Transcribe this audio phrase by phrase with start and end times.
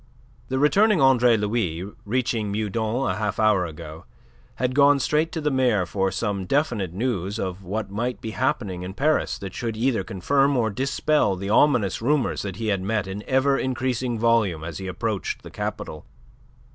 [0.47, 4.05] The returning Andre Louis, reaching Meudon a half hour ago,
[4.55, 8.81] had gone straight to the mayor for some definite news of what might be happening
[8.81, 13.05] in Paris that should either confirm or dispel the ominous rumours that he had met
[13.05, 16.07] in ever increasing volume as he approached the capital.